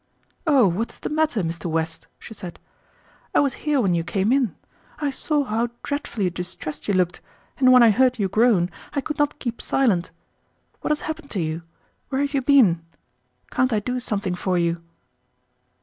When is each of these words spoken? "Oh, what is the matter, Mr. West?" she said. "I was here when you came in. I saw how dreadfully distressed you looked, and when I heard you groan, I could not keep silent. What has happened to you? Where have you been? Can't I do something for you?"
"Oh, 0.47 0.65
what 0.67 0.89
is 0.91 0.97
the 0.97 1.09
matter, 1.09 1.43
Mr. 1.43 1.67
West?" 1.67 2.07
she 2.17 2.33
said. 2.33 2.57
"I 3.35 3.39
was 3.39 3.53
here 3.69 3.79
when 3.79 3.93
you 3.93 4.03
came 4.03 4.31
in. 4.31 4.55
I 4.97 5.11
saw 5.11 5.43
how 5.43 5.69
dreadfully 5.83 6.27
distressed 6.31 6.87
you 6.87 6.95
looked, 6.95 7.21
and 7.59 7.71
when 7.71 7.83
I 7.83 7.91
heard 7.91 8.17
you 8.17 8.27
groan, 8.27 8.71
I 8.93 9.01
could 9.01 9.19
not 9.19 9.37
keep 9.37 9.61
silent. 9.61 10.09
What 10.79 10.89
has 10.89 11.01
happened 11.01 11.29
to 11.29 11.39
you? 11.39 11.61
Where 12.09 12.21
have 12.21 12.33
you 12.33 12.41
been? 12.41 12.83
Can't 13.51 13.71
I 13.71 13.79
do 13.79 13.99
something 13.99 14.33
for 14.33 14.57
you?" 14.57 14.81